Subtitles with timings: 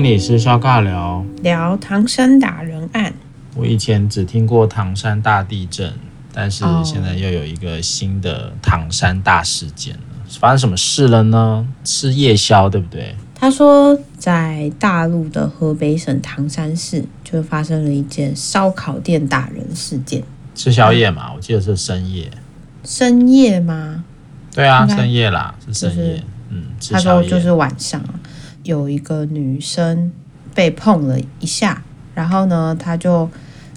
[0.00, 3.12] 心理师肖尬聊聊唐山打人案。
[3.54, 5.92] 我以前只听过唐山大地震，
[6.32, 10.00] 但是现在又有一个新的唐山大事件了。
[10.38, 11.68] 发生什么事了呢？
[11.84, 13.14] 吃夜宵对不对？
[13.34, 20.22] 他说，在大陆的河北省唐山市，就发生了一件烧烤店打人事件。
[20.54, 22.30] 吃宵夜嘛，我记得是深夜。
[22.84, 24.02] 深夜吗？
[24.54, 25.96] 对啊，深夜啦，是深夜。
[25.96, 28.02] 就是、嗯，他说就是晚上，
[28.62, 30.12] 有一个女生
[30.54, 31.82] 被碰了一下，
[32.14, 33.28] 然后呢，他就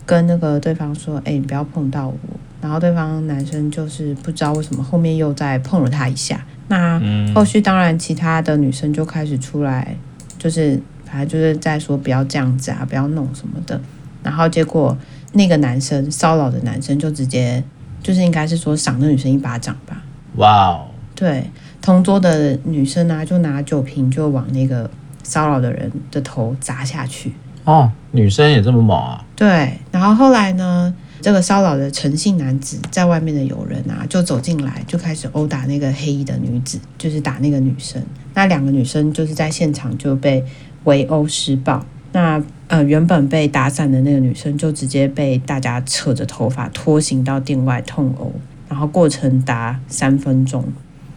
[0.06, 2.18] 跟那个对方说：“哎、欸，你不要碰到我。”
[2.62, 6.46] 然后对方男生就是不知道为什么后面又再碰了他一下。
[6.70, 7.02] 那
[7.34, 9.96] 后续当然其他的女生就开始出来，
[10.40, 13.80] 就是反正就是在说不要这样子啊，不要弄什么的。
[14.24, 14.98] 然后结果
[15.34, 17.62] 那个男生骚扰的男生就直接
[18.02, 20.02] 就是应该是说赏那女生一巴掌吧。
[20.38, 20.88] 哇哦！
[21.14, 21.52] 对，
[21.84, 24.90] 同桌的女生呢、啊，就拿酒瓶就往那个
[25.22, 27.34] 骚扰的人的头砸下去。
[27.66, 29.22] 哦，女生也这么猛啊？
[29.36, 29.78] 对。
[29.92, 38.02] 然后后来呢，这个骚扰的陈姓男子在外面的友人啊，就走进来，就开始殴打那个黑衣的女子，就是打那个女生。
[38.34, 40.42] 那两个女生就是在现场就被
[40.86, 41.86] 围殴施暴。
[42.14, 48.32] 那呃，原本被打散的那个女生就直接被大家扯着头发拖行到店外痛殴，
[48.70, 50.64] 然后过程达三分钟。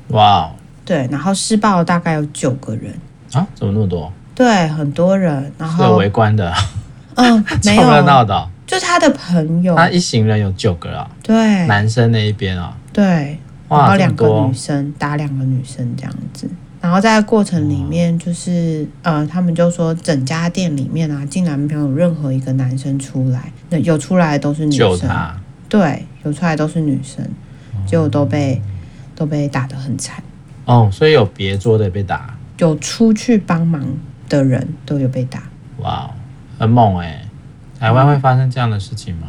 [0.08, 0.50] 哇哦！
[0.84, 2.94] 对，然后施暴大概有九个人
[3.32, 3.46] 啊？
[3.54, 4.12] 怎么那么多？
[4.34, 6.52] 对，很多人，然后有围观的。
[7.14, 9.74] 嗯， 没有热闹的，就他的朋友。
[9.74, 11.10] 他一行人有九个啊？
[11.22, 12.76] 对，男生那一边啊？
[12.92, 16.48] 对，然后两个女生打两个女生这样子，
[16.80, 24.78] 然后在过程里面就是呃，他们就说整家店里面啊，竟然没有任何一个男生出来，那有出来的都是女生。
[24.78, 25.34] 救他。
[25.68, 27.28] 对，有出来都是女生，
[27.86, 28.62] 结果都被。
[29.16, 30.22] 都被打得很惨
[30.66, 33.84] 哦，所以有别桌的被打，有出去帮忙
[34.28, 35.42] 的人都有被打。
[35.78, 36.10] 哇，
[36.58, 37.24] 很猛哎！
[37.78, 39.28] 台湾会发生这样的事情吗？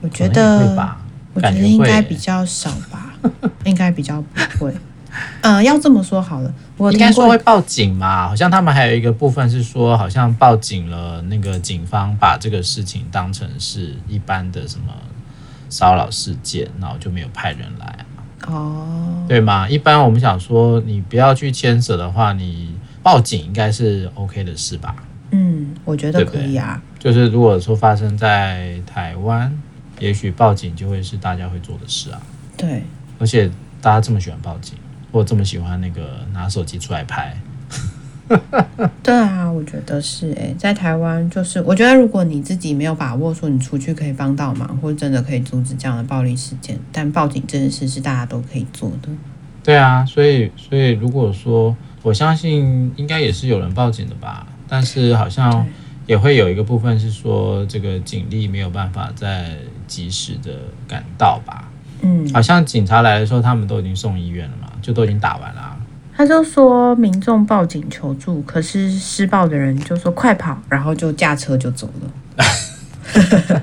[0.00, 1.00] 我觉得会吧，
[1.34, 3.14] 我觉得应该比较少吧，
[3.64, 4.74] 应该比较不会。
[5.40, 8.28] 嗯， 要这么说好了，我应该说会报警嘛？
[8.28, 14.92] 好像他们还有一个部分是说，好像报警了，那个警方把这个事情当成是一般的什么
[15.70, 18.04] 骚扰事件，然后就没有派人来。
[18.46, 19.68] 哦，对吗？
[19.68, 24.94] 一般我们想说，你不要去牵扯的话，你报警应该是 OK 的事吧？
[25.30, 26.80] 嗯，我觉得可以啊。
[27.00, 29.52] 对对，就是如果说发生在台湾，
[29.98, 32.20] 也许报警就会是大家会做的事啊。
[32.56, 32.82] 对，
[33.18, 34.74] 而且大家这么喜欢报警，
[35.12, 37.36] 或这么喜欢那个拿手机出来拍。
[39.02, 49.08] 对啊，我觉得是哎，在台湾就是，我觉得如果你自己没有把握说你出去可以帮到忙，或者真的可以阻止这样的暴力事件，但报警这件事是大家都可以做的。
[49.62, 55.66] 对啊，所以所以如果说我相信应该也是有人报警的吧，但是好像
[56.06, 59.56] 也会有一个部分是说这个警力没有办法再
[59.86, 60.52] 及时的
[60.86, 61.68] 赶到吧。
[62.02, 65.65] 嗯，好像警察来的时候他们都已经送医院了嘛，就都已经打完了。
[66.16, 73.62] 他就说民众报警求助，可是施暴的人就说快跑，然后就驾车就走了。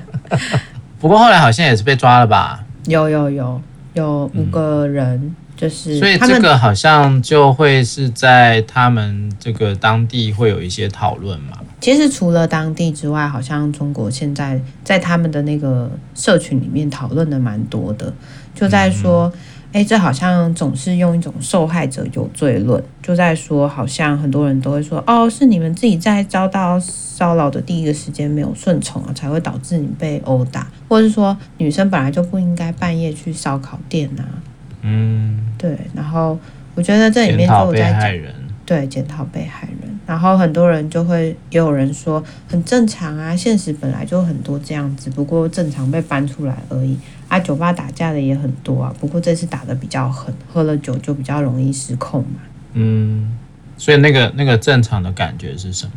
[1.00, 2.64] 不过后来好像也是被抓了吧？
[2.86, 3.60] 有有有
[3.94, 11.58] 有五个人，嗯、就是所以这个好像就会是在他们这个当地会有一些讨论嘛。
[11.80, 18.14] 其实除了当地之外，好像中国现在在他们的那个社群里面讨论的蛮多的，
[18.54, 19.26] 就在说。
[19.34, 19.40] 嗯
[19.74, 34.38] 哎，这好像总是用一种受害者有罪论，就在说，好像很多人都会说，哦，是你们自己在遭到骚扰的第一个时间没有顺从啊，才会导致你被殴打，或者是说女生本来就不应该半夜去烧烤店呐、啊。
[34.82, 35.76] 嗯，对。
[35.92, 36.38] 然后
[36.76, 38.32] 我觉得这里面就有在讲，
[38.64, 39.83] 对，检讨被害人。
[40.06, 46.96] 然后很多人就会也有人说，很正常啊，现实本来就很多这样子，不过正常被搬出来而已。
[47.28, 52.40] 啊，酒吧打架的也很多啊，不过这次打的比较狠，喝了酒就比较容易失控嘛。
[52.74, 53.32] 嗯，
[53.78, 55.92] 所以那个那个正常的感觉是什么？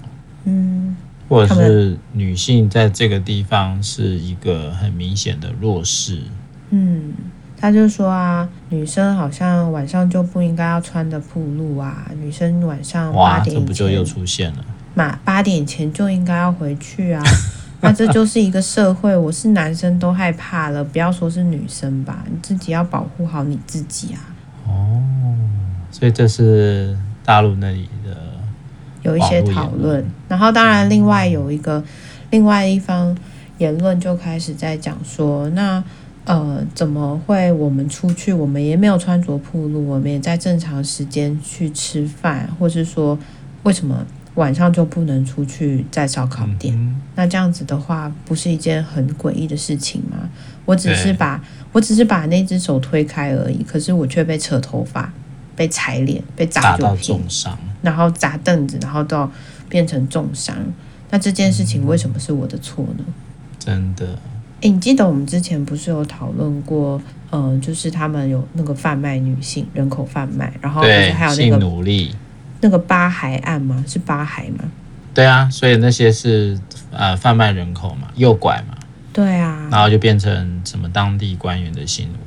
[0.46, 0.96] 嗯，
[1.28, 6.22] 或者是女性在这个地方是一个很明显的弱势。
[6.70, 7.14] 嗯，
[7.60, 14.64] 他就说啊，女生好像晚上就不应该要穿的铺路啊，女生晚上八点，前，这不就又出现了？
[14.94, 17.24] 嘛，八点前就应该要回去啊。
[17.82, 24.18] 那这就是一个社会，我是男生都害怕了，不要说是女生吧，你自己要保护好你自己啊。
[24.68, 25.02] 哦，
[25.92, 28.18] 所以这是大陆那里的
[29.04, 31.84] 有一些讨论，然后当然另外有一个
[32.32, 33.16] 另外一方
[33.60, 35.84] 言论就开始在讲说，那
[36.28, 43.18] 呃怎么会我们出去，我们也没有穿着暴露，我们也在正常时间去吃饭，或是说
[43.64, 44.06] 为什么？
[44.36, 46.72] 晚上就不能出去在烧烤店。
[46.78, 50.30] 嗯、那这样子的话，不是一件很诡异的事情吗？
[50.64, 55.12] 我只是把我只是把那只手推开而已，可是我却被扯头发、
[55.56, 59.32] 被踩脸、被砸到重伤，然后砸凳子，然后到
[59.68, 60.56] 变成重伤。
[61.10, 63.04] 那这件事情为什么是我的错呢？
[63.58, 64.20] 真的。
[64.62, 67.00] 诶，你记得我们之前不是有讨论过，
[67.30, 72.16] 嗯、呃，就是他们有那个贩卖女性人口贩卖，然后就是还有那个奴隶，
[72.62, 73.84] 那个巴海案吗？
[73.88, 74.66] 是巴海吗？
[75.14, 76.60] 对啊，所以那些是
[76.92, 78.76] 呃贩卖人口嘛，诱拐嘛，
[79.14, 82.18] 对啊，然后就变成什么当地官员的性奴。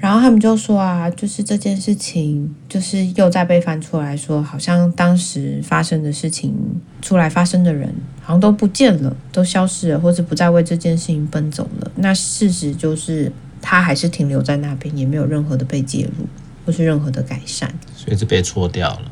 [0.00, 6.54] 然后他们就说啊，就是这件事情，就是又再被翻出来说，好像当时发生的事情，
[7.02, 11.92] 出来发生的人好像都不见了，都消失了，或者不再为这件事情奔走了。
[11.96, 13.30] 那事实就是，
[13.60, 16.26] 他还是停留在那边，也没有任何的被介入，
[16.64, 19.02] 或是任何的改善，所以就被搓掉了。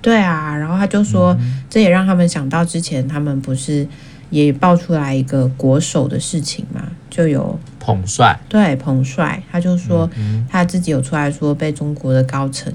[0.00, 1.36] 对啊，然后他就说，
[1.68, 3.86] 这也让他们想到之前他们不是
[4.30, 7.60] 也爆出来一个国手的事情嘛，就有。
[7.88, 8.38] 彭帅。
[8.50, 10.08] 对彭帅，他就说
[10.46, 12.70] 他自己有出来说被中国的高层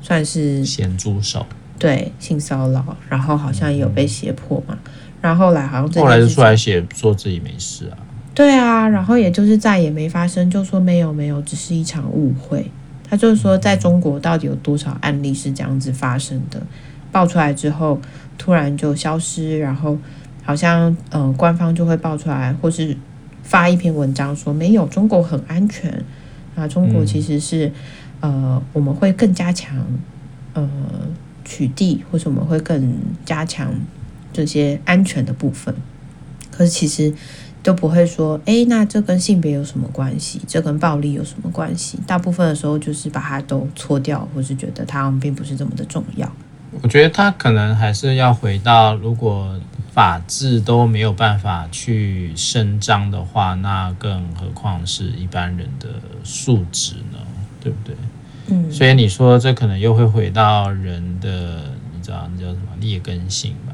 [0.00, 1.44] 算是咸猪手，
[1.78, 4.78] 对性骚扰，然后好像也有被胁迫嘛，
[5.20, 7.98] 然后后来好像后来就出来写说自己没事啊，
[8.34, 12.70] 对啊，然后也就是再也没发生，就说没有没有，只是一场误会。
[13.06, 16.58] 他就是说在中国到底有多少案例是这样子发生的，
[17.12, 18.00] 爆出来之后
[18.38, 19.98] 突然就消失，然后
[20.42, 22.96] 好像嗯、呃、官方就会爆出来，或是。
[23.44, 26.02] 发一篇文章说没有，中国很安全
[26.56, 27.68] 啊，中国其实是、
[28.20, 29.76] 嗯、呃我们会更加强
[30.54, 30.68] 呃
[31.44, 33.72] 取缔，或者我们会更加强
[34.32, 35.72] 这些安全的部分。
[36.50, 37.14] 可是其实
[37.62, 40.40] 都不会说，哎，那这跟性别有什么关系？
[40.48, 41.98] 这跟暴力有什么关系？
[42.06, 46.28] 大部分的时候就是把它都搓掉，或是觉得它并不是这么的重要。
[46.80, 49.54] 我觉得他可能还是要回到如果。
[49.94, 55.88] 法治都没有办法去伸张的话，那更何况是一般人的
[56.24, 57.18] 素质呢？
[57.60, 57.94] 对不对？
[58.48, 61.62] 嗯，所以你说这可能又会回到人的，
[61.94, 63.72] 你知道那叫什么劣根性吧？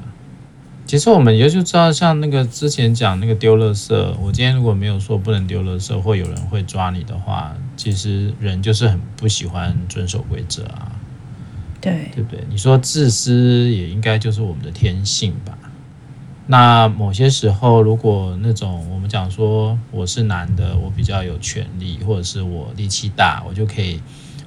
[0.84, 10.92] 其实我们也就知道，像那个之前讲那个丢垃圾，我今天如果没有说不能丢垃圾，或有人会抓你的话，其实人就是很不喜欢遵守规则啊。
[11.80, 12.44] 对，对不对？
[12.50, 15.56] 你说自私也应该就是我们的天性吧？
[16.50, 24.00] 那某些时候，如果那种我们讲说我是男的，我比较有权利，或者是我力气大，我就可以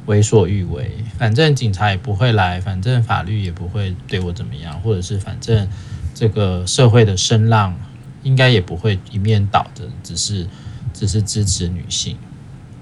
[0.06, 5.66] 为所欲为，反正警察也不会来，反正法律也不会对我怎么样，或者是反正
[6.14, 7.74] 这个社会的声浪
[8.22, 10.46] 应该也不会一面倒的，只是
[10.94, 12.18] 只是支持女性，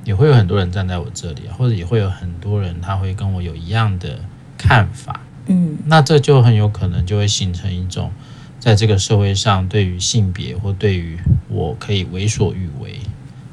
[0.04, 4.18] 也会有很多人站在我这里，或者也会有很多人他会跟我有一样的
[4.58, 8.12] 看法，嗯，那这就很有可能就会形成一种。
[8.62, 11.18] 在这个社会上，对于性别或对于
[11.50, 13.00] 我可以为所欲为，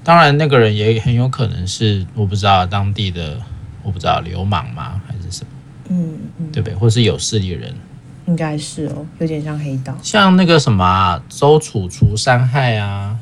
[0.05, 3.41] 当然那个人也很有可能是我不知道当地的
[3.83, 5.01] 我不知道流氓吗？
[5.09, 5.51] 还是什么，
[5.89, 6.53] 嗯，嗯。
[6.53, 6.75] 对不对？
[6.75, 7.75] 或是有势力的人，
[8.27, 13.19] 应该是哦，有点像黑道，像那个什么啊，周楚除三害啊，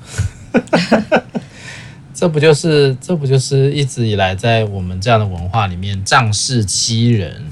[2.12, 7.44] 这不就是这不就是一直以来在我们这样的文化里面仗势欺人。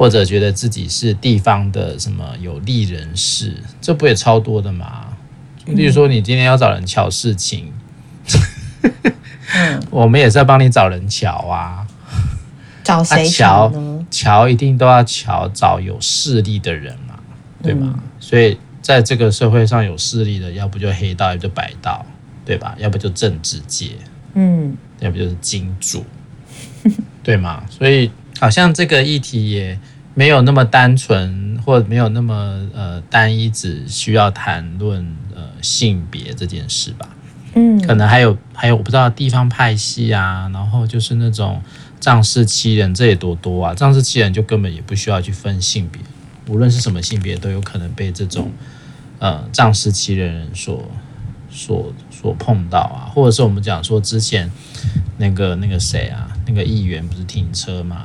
[0.00, 5.08] 或者觉得自己是地方的什么有利人士，这不也超多的吗？
[5.66, 7.70] 例如说，你今天要找人乔事情，
[9.52, 11.86] 嗯， 我们也是要帮你找人乔啊。
[12.82, 14.06] 找谁乔呢？
[14.10, 17.20] 乔一定都要乔找有势力的人嘛，
[17.62, 17.92] 对吗？
[17.94, 22.06] 嗯、所以在这个社会上有势力的，要不就黑道，要不就白道，
[22.46, 22.74] 对吧？
[22.78, 23.90] 要不就政治界，
[24.32, 26.06] 嗯，要不就是金主，
[27.22, 27.62] 对吗？
[27.68, 28.10] 所以。
[28.38, 29.78] 好像这个议题也
[30.20, 32.34] 没有那么单纯，或者没有那么
[32.74, 37.08] 呃单一，只需要谈论呃性别这件事吧。
[37.54, 41.62] 嗯，可能还有还有我不知道地方派系啊，然后就是那种
[41.98, 43.74] 仗势欺人，这也多多啊！
[43.74, 46.02] 仗势欺人就根本也不需要去分性别，
[46.48, 48.52] 无论是什么性别都有可能被这种
[49.20, 50.86] 呃仗势欺人人所
[51.50, 54.52] 所所碰到啊，或者是我们讲说之前
[55.16, 58.04] 那个那个谁啊，那个议员不是停车吗？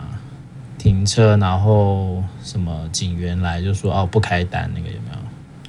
[0.85, 5.17] 停车，然后什么警员来就说哦不开单，那个有没有？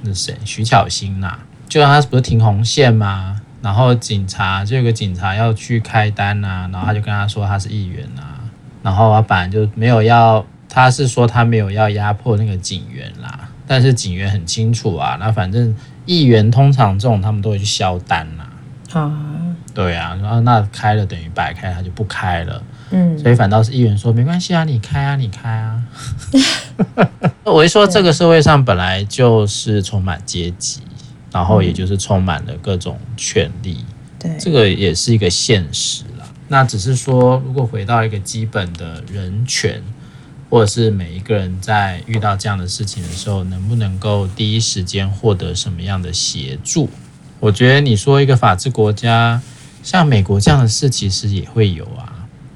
[0.03, 0.37] 那是谁？
[0.45, 3.41] 徐巧芯呐，就让他不是停红线吗？
[3.63, 8.21] 然后警察就有个警察要去开单呐，然后他就跟他说他是议员呐，
[8.83, 18.43] 然后老板就没有要，他是说他没有要压迫那个警员啦，但是警员很清楚啊，那反正议员通常这种他们都会去销单呐，
[18.93, 19.11] 啊，
[19.73, 22.61] 对啊，然后那开了等于白开，他就不开了。
[22.91, 25.81] 嗯，所以反倒是议员说没关系啊，你开啊，你开啊。
[27.43, 30.81] 我一说这个社会上本来就是充满阶级，
[31.31, 33.83] 然后也就是充满了各种权利，
[34.19, 36.25] 对，这个也是一个现实了。
[36.47, 39.81] 那只是说，如果回到一个基本的人权，
[40.49, 46.89] 或者是每一个人在遇到这样的事情的时候，能不能够第一时间获得什么样的协助？
[47.39, 49.41] 我觉得你说一个法治国家，
[49.83, 52.06] 像美国这样的事，其实也会有啊，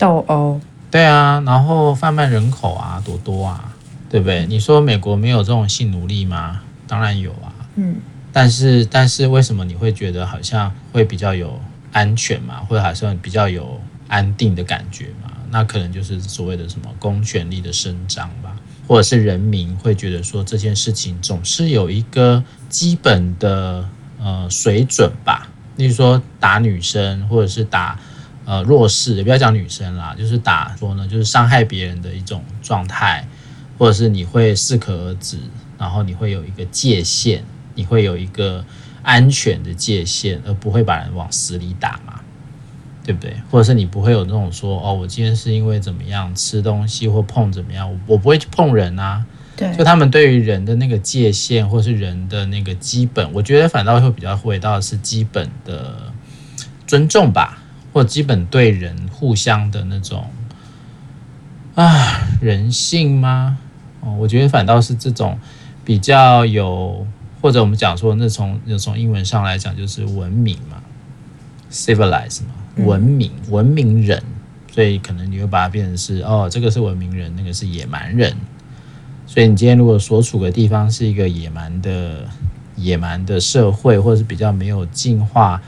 [0.01, 3.71] 斗殴，对啊，然后贩卖人口啊，多多啊，
[4.09, 4.47] 对不对？
[4.47, 6.61] 你说美国没有这种性奴隶吗？
[6.87, 7.97] 当然有啊，嗯，
[8.33, 15.31] 但是但是为什么你会觉得好像会比较有安全嘛，或者还是比较有安定的感觉嘛？
[15.51, 18.55] 那可能就是所谓的什么公权力的伸张吧，
[18.87, 23.87] 或者是人民会觉得说这件事情总是有一个基本的。
[24.23, 27.99] 呃，水准吧，例如说打女生，或者是打
[28.45, 33.27] 呃弱势，也不要讲女生啦，就是打说呢，就是伤害别人的一种状态，
[33.77, 35.37] 或者是你会适可而止，
[35.77, 37.43] 然后你会有一个界限，
[37.75, 38.63] 你会有一个
[39.03, 42.21] 安全的界限，而不会把人往死里打嘛，
[43.03, 43.35] 对不对？
[43.49, 49.25] 或者是你不会有那种说，哦，我今天是因为怎么样吃东西或碰怎么样，我我不会去碰人啊。
[49.77, 56.11] 就他们对于人的那个界限，或是人的那个基本，我觉得反倒会比较回到的是基本的
[56.87, 57.60] 尊重吧，
[57.93, 60.25] 或基本对人互相的那种
[61.75, 63.57] 啊人性吗？
[64.01, 65.37] 哦，我觉得反倒是这种
[65.85, 67.05] 比较有，
[67.41, 70.81] 或者我们讲说那从那从英文上来讲就是文明嘛
[71.71, 74.23] ，civilize 嘛，文明文明人，
[74.71, 78.35] 所以可能你会把它变成是哦，这个是文明人，那个是野蛮人。
[79.27, 82.27] 所以你今天如果所处的地方是一个野蛮的
[82.75, 85.61] 野蛮的社会，或者是比较没有进化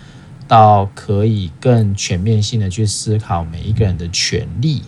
[0.47, 4.81] 到可以更全面性的去思考每一个人的权利，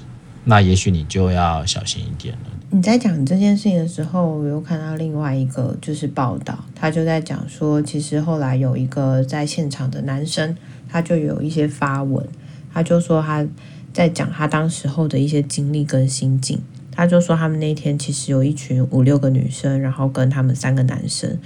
[0.43, 2.51] 那也许你就要小心一点了。
[2.71, 10.57] 你在讲这件事情的时候，我又看到另外一个就是报道，他就在讲说，其实后来有一个在现场的男生，
[10.89, 12.27] 他就有一些发文，
[12.73, 13.47] 他就说他
[13.93, 16.61] 在讲他当时候的一些经历跟心境。
[16.97, 21.37] 他就说，他们那天其实有一群五六个女生，然后跟他们三个男生。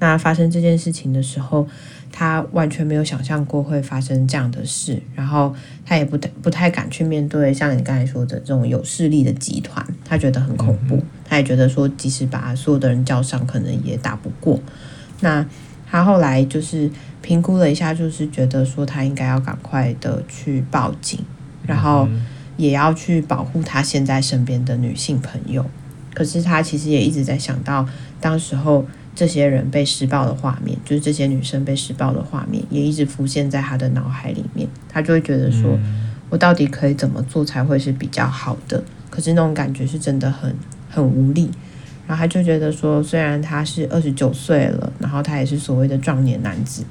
[0.00, 1.68] 那发生这件事情的时候，
[2.18, 5.54] 他完全没有想象过会发生这样的事，然后
[5.84, 11.02] 他也不太不太敢去面对像你刚才说的这种有势力的集团，他觉得很恐怖。
[11.26, 14.58] 他也觉得说，即使把所有的人叫上，可能也打不过。
[15.20, 15.44] 那
[15.86, 21.20] 他后来就是评估了一下，就是觉得说他应该要赶快的去报警，
[21.66, 22.08] 然后。
[22.58, 25.62] 也要去保护他现在身边的女性朋友，
[26.14, 27.86] 可是他其实也一直在想到
[28.18, 28.82] 当时候
[29.16, 34.68] 这些人被施暴的画面，就是这些女生被施暴的画面，也一直浮现在他的脑海里面。
[34.88, 35.76] 他就会觉得说，
[36.28, 38.84] 我到底可以怎么做才会是比较好的？
[39.10, 40.54] 可是那种感觉是真的很
[40.88, 41.50] 很无力。
[42.06, 46.84] 然后他就觉得说，虽然他是二十九岁了，然后他也是所谓的壮年男子，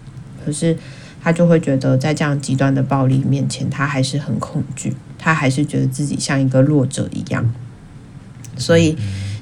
[0.44, 0.76] 可是
[1.22, 4.94] 他就会觉得在这样极端的暴力面前，他还是很恐惧。
[5.18, 7.52] 他还是觉得自己像一个弱者一样，
[8.58, 8.96] 所以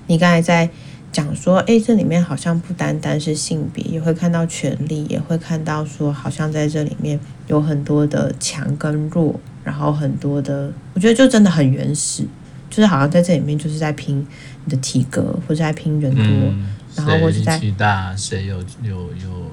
[0.08, 0.70] 你刚才在
[1.14, 7.18] 讲说，哎，这里面好像不单单是性别，也会看到权力，也会看到说，好像在这里面
[7.48, 12.24] 有很多的强跟弱，然后很多的，我觉得就真的很原始，
[12.70, 14.28] 就是好像在这里面就是在拼
[14.66, 19.52] 你的体格，或者在拼人多，嗯、然后或者在谁大谁有有有，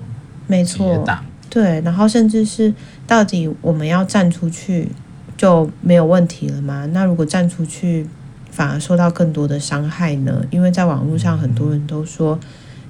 [0.49, 1.05] 没错，
[1.49, 2.75] 对，然后甚至是
[3.07, 4.89] 到底我们要站出去。
[5.37, 6.85] 就没有问题了吗？
[6.93, 8.07] 那如果站出去，
[8.61, 10.45] 反而受到更多的伤害呢？
[10.51, 12.39] 因为在网络上很多人都说：“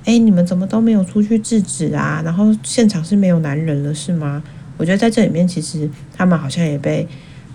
[0.05, 4.43] 哎，你们怎么都没有出去制止啊？”然后现场是没有男人了，是吗？
[4.77, 7.07] 我觉得在这里面，其实他们好像也被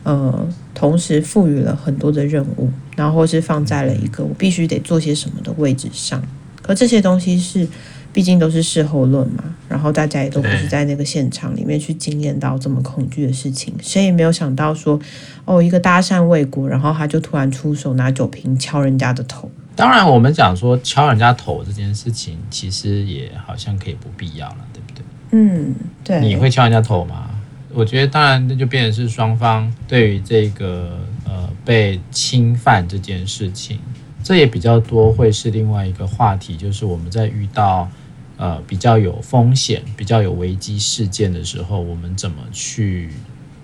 [0.04, 6.24] 呃同时赋予了很多的任务，然后是放在了一个我必须得做些什么的位置上。
[6.66, 7.68] 而这些东西是。
[8.16, 14.98] 毕竟都是事后论嘛，然后大家也都不是在那个现场里面去经验到这么恐惧的事情，谁也没有想到说，
[15.44, 19.52] 哦，一个搭讪未果，然后他就突然出手拿酒瓶敲人家的头。
[19.76, 25.04] 当然，我们讲说敲人家头这件事情，其实也好像可以不必要了，对不对？
[25.32, 26.22] 嗯，对。
[26.22, 27.30] 你会敲人家头吗？
[27.74, 33.78] 我觉得当然，那就变成是双方对于这个呃被侵犯这件事情，
[34.24, 37.90] 这也比较多会是另外一个话题，就是我们在遇到。
[38.38, 43.10] 呃，比较有风险、比较有危机事件的时候，我们怎么去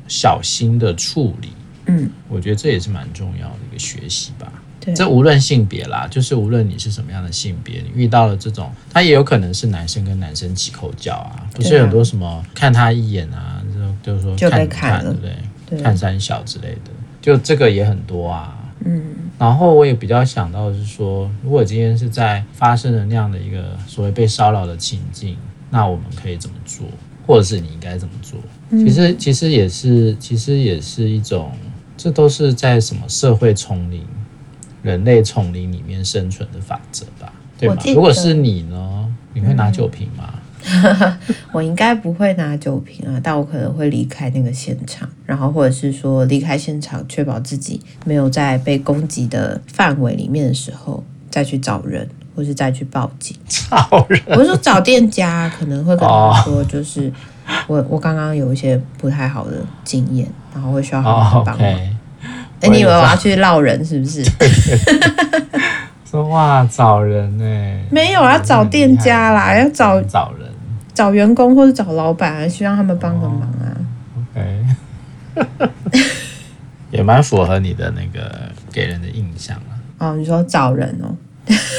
[0.08, 1.50] 小心的处理？
[1.88, 4.52] 嗯，我觉得这也是蛮重要的一个学习吧。
[4.80, 13.62] 对，这无论性别啦，就是无论你是什么样的性别，你遇到了这种，他也有可能是男生跟男生起口角啊，不是很多什么看他一眼啊，
[14.04, 15.36] 就就是说看不看，对不对？
[15.70, 18.58] 对，看三小之类的，就这个也很多啊。
[18.84, 19.02] 嗯，
[19.38, 25.38] 然后我也比较想到的是说，如果今天是在发生了那样的一个所谓被骚扰的情境，
[25.70, 26.86] 那我们可以怎么做，
[27.26, 28.40] 或者是你应该怎么做？
[28.72, 31.52] 其实其实也是，其实也是一种，
[31.96, 34.04] 这都是在什么社会丛林、
[34.82, 37.32] 人类丛林里面生存的法则吧？
[37.58, 37.78] 对吗？
[37.94, 40.34] 如果是你呢，你会拿酒瓶吗？
[40.34, 40.41] 嗯、
[41.52, 53.36] 我应该不会拿酒瓶啊，但我可能会离开那个现场，然后或者是说离开现场，确保自己没有在被攻击的范围里面的时候，再去找人，或是再去报警。
[53.48, 54.22] 找人？
[54.28, 57.02] 我是说找店家，可能会跟他说，就是。
[57.04, 57.58] Oh.
[57.68, 61.68] 我我刚刚有一些不太好的经验，然后会需要好好帮忙。
[61.68, 61.90] 哎、oh, okay.
[62.62, 64.24] 欸，你以为我要去闹人是不是？
[66.10, 67.84] 说话找人呢、欸？
[67.90, 70.41] 没有，要找店家啦，要找找人，
[71.02, 73.74] 找员工或者找老板，希望他们帮个忙啊。
[75.36, 75.72] Oh, OK，
[76.92, 78.32] 也蛮符合你的那个
[78.72, 79.74] 给人的印象啊。
[79.98, 81.10] 哦，你说找人哦？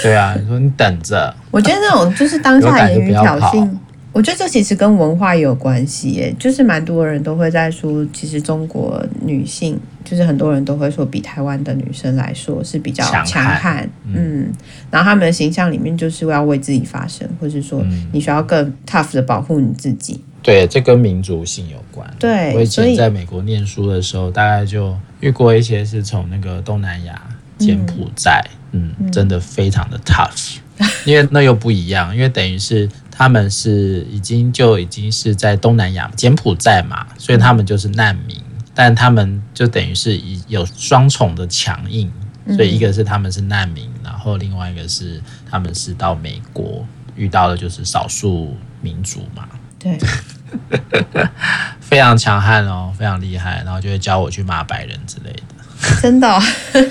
[0.03, 1.33] 对啊，你说你等着。
[1.53, 3.69] 我觉得那种就是当下言语挑衅。
[4.11, 14.53] 我觉得这其实跟文化也有关系耶，就是蛮多人都会在说，其实中国女性就是很多人都会说，比台湾的女生来说是比较强悍，嗯，嗯，
[14.91, 20.23] 然后他们的形象里面就是要为自己发声，或是说你需要更 tough 的保护你自己。
[20.43, 22.09] 对，这跟民族性有关。
[22.19, 27.21] 对，我以前在美国念书的时候，大概就遇过一些是从那个东南亚
[27.59, 30.57] 柬埔寨，嗯，嗯，真的非常的 tough，
[31.05, 32.89] 因为那又不一样，因为等于是。
[33.15, 38.35] 他们是已经就已经是在东南亚柬埔寨嘛，所以他们就是难民，
[38.75, 42.11] 但他们就等于是有双重的强硬，
[42.57, 46.87] 所以一个是他们是难民，然后另外一个是他们是到美国
[47.17, 49.49] 遇到的就是少数民族嘛，
[49.79, 49.99] 对，
[51.81, 56.41] 非常强悍哦，非常厉害，然后就会教我去骂白人之类的，真的、哦，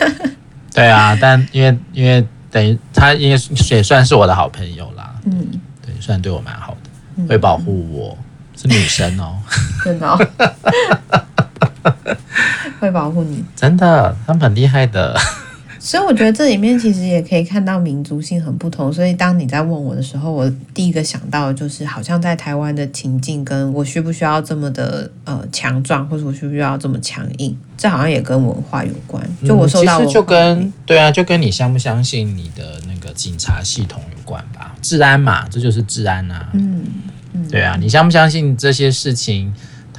[0.73, 3.39] 对啊，但因为因为等于他因为
[3.69, 5.59] 也算是我的好朋友啦，嗯。
[5.99, 9.37] 虽然对我蛮好的，会保护我，嗯、是女生哦，
[9.85, 10.17] 真的、哦，
[12.79, 15.17] 会保护你，真的，他们很厉害的。
[15.83, 18.93] 所以我觉得这里面其实也可以看到民族性很不同。
[18.93, 29.27] 所以当你在问我的时候，我第一个想到的就是，好像在台湾的情境，跟我需不需要这么的呃强壮，或者我需不需要这么强硬，这好像也跟文化有关。
[29.43, 34.75] 就我受到、嗯，其实就跟对啊，就跟你相不相信你的那个警察系统有关吧？
[34.83, 36.47] 治安嘛，这就是治安啊。
[36.53, 36.83] 嗯，
[37.33, 39.51] 嗯对啊，你相不相信这些事情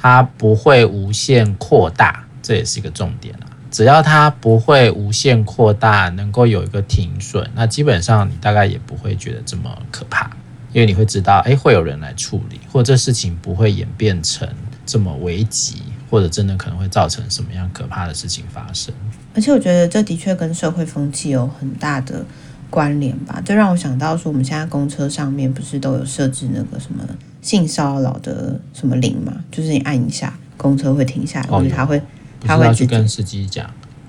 [0.03, 3.47] 它不会无限扩大，这也是一个重点啊。
[3.71, 10.29] 只要它不会无限扩大，能够有一个停损，那基本上你大概也不会觉得这么可怕，
[10.73, 14.45] 因为你会知道，哎，会有人来处理，或者这事情不会演变成
[14.85, 18.93] 这么危急，或者真的可能会造成什么样可怕的事情发生。
[19.33, 22.25] 而且我觉得这的确跟社会风气有很大的
[22.69, 23.41] 关联吧。
[23.45, 27.03] 这让我想到说，我们现在公车上面不是都有设置那个什么
[27.43, 29.31] 性骚扰的什么铃嘛？
[29.51, 32.01] 就是你按一下，公车会停下来，或者他会。
[32.45, 33.65] 他会去跟司机讲，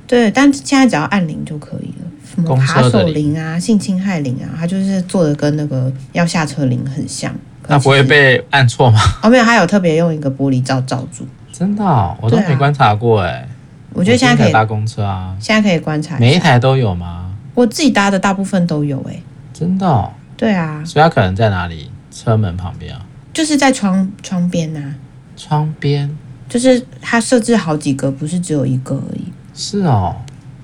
[0.09, 2.07] 对，但现在只要按铃就可以了。
[2.35, 7.33] 什么扒手铃啊、性侵害铃啊，它就是做的跟那个要下车铃很像。
[7.69, 8.99] 那不会被按错吗？
[9.23, 11.25] 哦，没有，还有特别用一个玻璃罩罩住。
[11.53, 13.47] 真的、哦，我都没观察过哎、啊。
[13.93, 17.33] 我觉得现在可以搭公车啊，现在可以观察，每一台都有吗？
[17.55, 19.23] 我自己搭的大部分都有哎。
[19.53, 20.11] 真的、哦？
[20.37, 20.83] 对啊。
[20.85, 21.89] 所以它可能在哪里？
[22.11, 23.04] 车门旁边啊？
[23.35, 24.95] 就是在窗窗边呐、啊。
[25.37, 26.09] 窗边。
[26.49, 29.25] 就是它设置好几个，不是只有一个而已。
[29.55, 30.15] 是哦，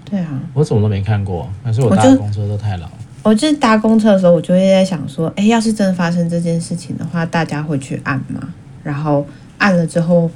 [0.04, 1.50] 对啊，我怎么都没看过。
[1.64, 2.88] 还是我搭公车都太老。
[3.22, 8.40] 我就是搭公车的时候，我就会在想说，哎，要是真的发生这件事情的话，大家会去按吗？
[8.84, 9.26] 然后
[9.58, 10.30] 按了之后，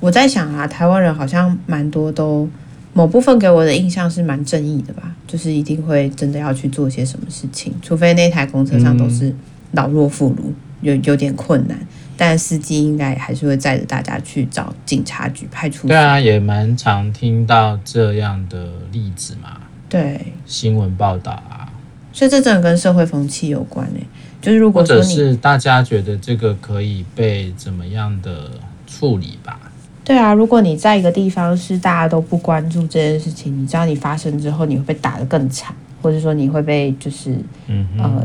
[0.00, 2.48] 我在想啊，台湾人好像蛮多都
[2.92, 9.34] 某部分给我的印象是蛮正义的吧，就是一定会真的要去做些什么事情，除非那台公车上都是
[9.72, 11.78] 老弱妇孺，有有点困难。
[12.18, 15.88] 但司机应该还是会载着大家去找警察局、派出所。
[15.88, 19.60] 对啊，也蛮常听到这样的例子嘛。
[19.86, 21.70] 对，新闻报道啊。
[22.14, 24.06] 所以这真的跟社会风气有关诶。
[24.40, 28.50] 就是如果说或者是大家觉得这个可以被怎么样的
[28.86, 29.60] 处理吧？
[30.02, 37.36] 对啊，如果你在一个地方是大家都不关注这件事情，你知道你发生之后你会被打得更惨，或者说你会被就是
[37.66, 38.24] 嗯呃。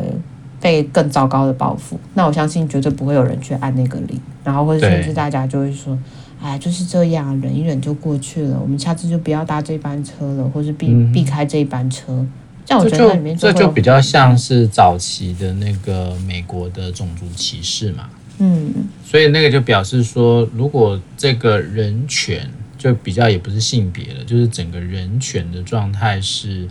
[0.62, 5.98] 被更糟糕的报复，那我相信绝对不会有人去按那个铃，然后或者甚至大家就会说，
[6.40, 12.24] 哎，就是这样，忍一忍就过去了，我们下次就不要搭这班车了，或是避、嗯、避开这一班车。
[12.64, 18.08] 这样我觉得里面就这就比较像是早期的那个美国的种族歧视嘛。
[18.38, 18.72] 嗯，
[19.04, 22.48] 所以那个就表示说，如果这个人权
[22.78, 26.68] 就比较也不是性别了，就是整个人权的状态是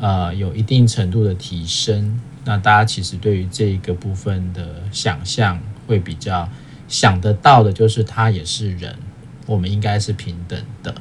[0.00, 2.20] 呃有一定程度的提升。
[2.44, 6.48] 那大家其实对于这个部分的想象会比较
[6.86, 8.96] 想得到的，就是他也是人，
[9.46, 10.94] 我们应该是平等的。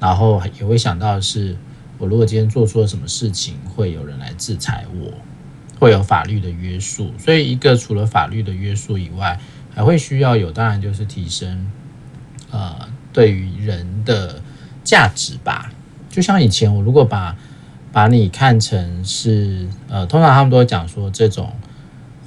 [0.00, 1.56] 然后也会想到的是，
[1.98, 5.12] 我如果今天做错了什么事情，会有人来制裁我，
[5.78, 7.12] 会有法律的约束。
[7.18, 9.40] 所以，一个除了法律的约束以外，
[9.72, 11.70] 还会需要有，当然就是提升，
[12.50, 14.42] 呃，对于人的
[14.82, 15.72] 价值吧。
[16.10, 17.36] 就像以前我如果把
[17.94, 21.52] 把你看成是，呃，通常他们都会讲说这种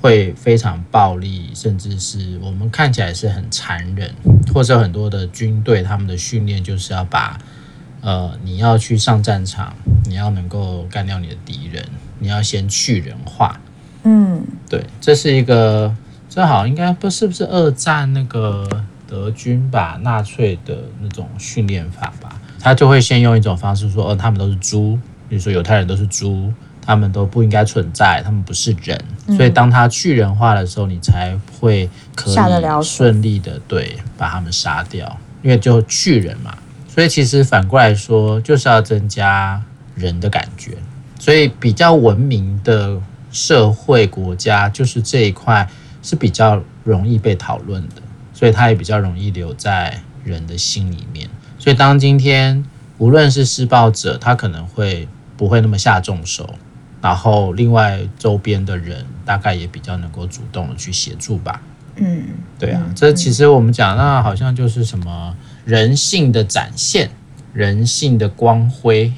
[0.02, 4.10] 会非常暴力，甚至是我们看起来是很残忍，
[4.54, 7.38] 或者很多的军队他们的训练就是要把，
[8.00, 9.76] 呃，你要去上战场，
[10.06, 11.84] 你要能够干掉你的敌人，
[12.20, 13.60] 你要先去人化。
[14.04, 15.94] 嗯，对，这是一个。
[16.30, 18.68] 这好像应该不是不是二战那个
[19.08, 22.40] 德军吧，纳粹的那种训练法吧？
[22.60, 29.00] 他就会先用一种方式说，哦，他们都是猪，比如说犹太人都是猪，他们都不应该存在，他们不是人。
[29.28, 32.36] 嗯、所以当他去人化的时候，你才会可以
[32.84, 36.58] 顺利的对把他们杀掉，因为就去人嘛。
[36.88, 39.62] 所以其实反过来说，就是要增加
[39.96, 40.78] 人的感觉。
[41.20, 43.00] 所以比较文明的
[43.32, 45.68] 社会国家，就是这一块。
[46.04, 47.96] 是比较容易被讨论的，
[48.34, 51.28] 所以它也比较容易留在人的心里面。
[51.60, 52.64] 所以当今天
[52.98, 55.06] 无论是施暴者，他可能会
[55.38, 56.56] 不会那么下重手，
[57.02, 61.62] 然后另外周边的人大概也比较能够主动的去协助吧。
[61.96, 62.24] 嗯，
[62.60, 67.12] 对啊，这其实我们讲那好像就是什么人性的展现，
[67.54, 69.14] 人性的光辉。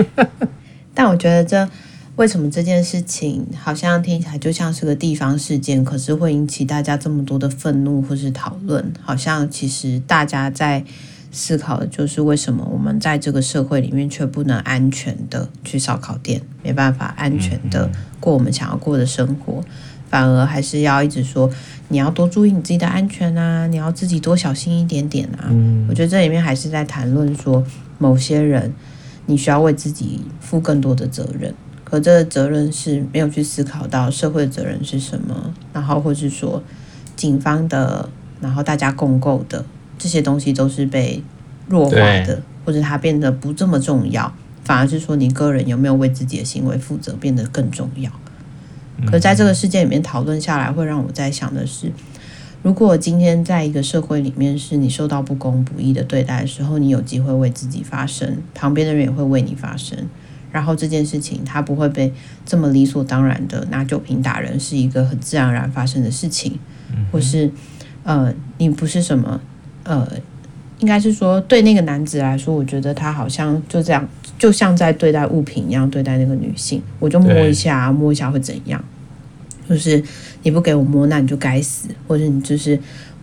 [0.92, 1.68] 但我觉得这。
[2.16, 8.90] 为什么这件事情好像听起来就像是个地方事件，可是会引起大家这么多的愤怒或是讨论？
[9.02, 10.82] 好像其实大家在
[11.30, 19.62] 思考的就是为什么我们在这个社会里面却不能安全的去烧烤店，没办法安全的过我们想要过的生活，
[20.08, 21.50] 反而还是要一直说
[21.88, 25.52] 你要多注意你自己的安全啊，你要自己多小心一点点啊。
[25.88, 27.62] 我觉得这里面还是在谈论说
[27.98, 28.72] 某些人
[29.26, 31.54] 你需要为自己负更多的责任。
[31.84, 36.60] 可这个责任是没有去思考到社会的责任是什么，然后或是说
[37.14, 38.08] 警方的，
[38.40, 39.64] 然后大家共构的
[39.98, 41.22] 这些东西都是被
[41.68, 44.32] 弱化的，或者它变得不这么重要，
[44.64, 48.10] 反而是说你个人有没有为自己的行为负责变得更重要。
[49.06, 51.92] 可在这个事件里面讨论下来，会让我在想的是，
[52.62, 59.98] 如果今天在一个社会里面是你受到不公不义的对待的时候，你有机会为自己发声，旁边的人也会为你发声。
[60.50, 62.10] 然后这件事情，它不会被
[62.46, 66.58] 这么理所当然的拿酒瓶打人，是一个很自然而然发生的事情，
[67.12, 67.50] 或是
[68.04, 69.38] 呃，你不是什么
[69.86, 70.06] 呃，
[70.80, 74.06] 应该是说对那个男子来说，我觉得他好像就这样，
[74.38, 78.84] 就像在对待物品一样对待那个女性，我就摸一下，摸一下会怎样？
[79.68, 80.02] 就是
[80.42, 82.78] 你不给我摸，那你就该死，或者你就是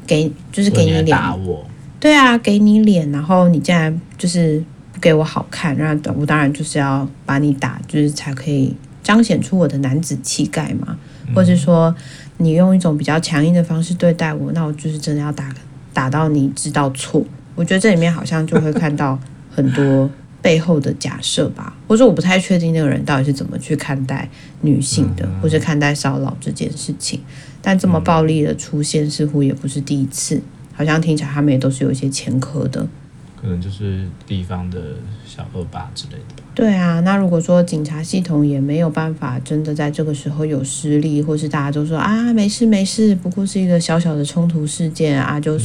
[0.08, 1.66] 给，就是给你脸打我，
[2.00, 5.00] 对啊，给你脸，然后你竟然就是不。
[5.04, 8.74] 给我好看，那我当然就是要把你打，就是才可以
[9.04, 10.98] 彰显出我的男子气概嘛。
[11.36, 11.94] 或者说，
[12.38, 15.54] 你用一种比较强硬的方式对待我，那我就是真的要打，
[15.94, 17.24] 打到你知道错。
[17.56, 19.20] 我觉得这里面好像就会看到
[19.52, 20.10] 很多
[20.42, 24.28] 背后的假设吧，或者我不太确定那个人到底是怎么去看待
[24.62, 27.22] 女性的，或者看待骚扰这件事情。
[27.62, 30.42] 但这么暴力的出现似乎也不是第一次，
[30.74, 32.86] 好像听起来他们也都是有一些前科的。
[33.40, 34.82] 可能就是地方的
[35.26, 36.43] 小恶霸之类的吧。
[36.56, 45.58] 对啊，那如果说警察系统也没有办法真的在这个时候有失力，或是大家都说啊没事没事，不过是一个小小的冲突事件啊，就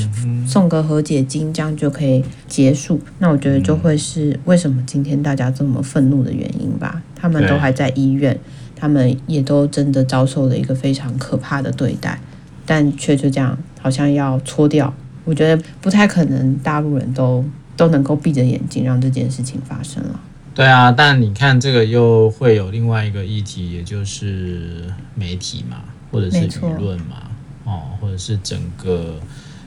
[0.46, 2.98] 送个和解金，这样就可以结束。
[3.18, 7.02] 那我觉得就会是为什么今天大家这么愤怒的原因吧。
[7.14, 8.38] 他们都还在医院，
[8.74, 12.18] 他们也都真的遭受了一个非常可怕的对待，
[12.64, 14.94] 但却就这样好像要搓掉。
[15.24, 17.44] 我觉得不太可能，大陆人都。
[17.78, 20.20] 都能够闭着眼睛让这件事情发生了。
[20.58, 27.30] 对啊，但你看这个又会有另外一个议题，也就是媒体嘛，或者是舆论嘛，
[27.62, 29.20] 哦，或者是整个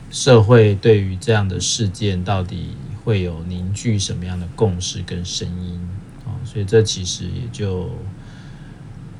[0.09, 2.71] 社会对于这样的事件到底
[3.05, 5.79] 会有凝聚什么样的共识跟声音
[6.25, 7.89] 哦，所以这其实也就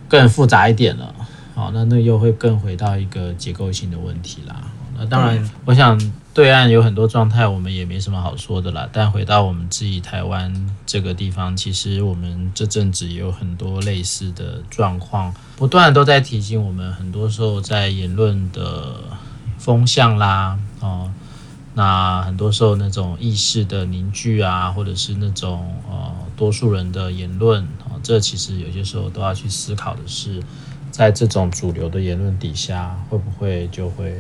[0.10, 1.16] 更复杂一点了。
[1.56, 4.70] 好，那那又会更回到一个结构性的问题啦。
[4.98, 5.98] 那当然，我想。
[6.34, 8.88] 对岸有很多状态，我们也没什么好说的啦。
[8.94, 10.54] 但回到我们自己台湾
[10.86, 16.94] 这个地方，其实我们这阵子也有很多类似的状况，不断都在提醒我们。
[16.94, 18.96] 很多时候在言论的
[19.58, 21.12] 风向啦，哦，
[21.74, 30.42] 那很多时候那种意识的凝聚啊，或者是那种呃多数人的言论啊，这其实有些时候都要去思考的是，
[30.92, 34.16] 在这种主流的言论底下，会不会就会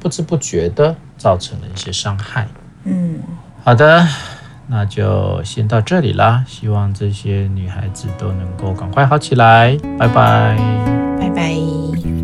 [0.00, 2.46] 不知不觉的造成了一些伤害？
[2.84, 3.20] 嗯，
[3.64, 4.06] 好的。
[4.70, 10.58] 那就先到这里啦，希望这些女孩子都能够赶快好起来，拜拜，
[11.18, 12.17] 拜拜。